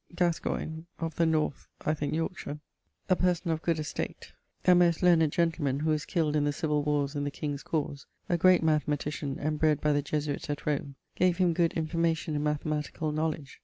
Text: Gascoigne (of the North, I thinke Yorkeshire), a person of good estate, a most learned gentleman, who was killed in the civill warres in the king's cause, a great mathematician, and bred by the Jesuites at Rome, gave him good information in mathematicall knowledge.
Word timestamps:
Gascoigne 0.15 0.87
(of 0.97 1.17
the 1.17 1.27
North, 1.27 1.67
I 1.85 1.93
thinke 1.93 2.15
Yorkeshire), 2.15 2.59
a 3.07 3.15
person 3.15 3.51
of 3.51 3.61
good 3.61 3.77
estate, 3.77 4.33
a 4.65 4.73
most 4.73 5.03
learned 5.03 5.31
gentleman, 5.31 5.81
who 5.81 5.91
was 5.91 6.05
killed 6.05 6.35
in 6.35 6.43
the 6.43 6.51
civill 6.51 6.81
warres 6.81 7.13
in 7.15 7.23
the 7.23 7.29
king's 7.29 7.61
cause, 7.61 8.07
a 8.27 8.35
great 8.35 8.63
mathematician, 8.63 9.37
and 9.39 9.59
bred 9.59 9.79
by 9.79 9.93
the 9.93 10.01
Jesuites 10.01 10.49
at 10.49 10.65
Rome, 10.65 10.95
gave 11.15 11.37
him 11.37 11.53
good 11.53 11.73
information 11.73 12.35
in 12.35 12.41
mathematicall 12.43 13.13
knowledge. 13.13 13.59